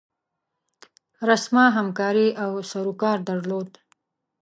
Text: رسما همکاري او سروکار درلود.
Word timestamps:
رسما 1.29 1.65
همکاري 1.77 2.27
او 2.43 2.51
سروکار 2.71 3.17
درلود. 3.27 3.69